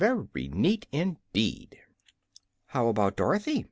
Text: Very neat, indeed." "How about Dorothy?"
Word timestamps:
Very 0.01 0.47
neat, 0.51 0.87
indeed." 0.91 1.77
"How 2.65 2.87
about 2.87 3.17
Dorothy?" 3.17 3.59